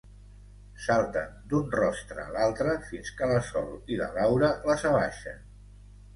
[0.85, 5.47] Salten d'un rostre a l'altre fins que la Sol i la Laura les abaixen.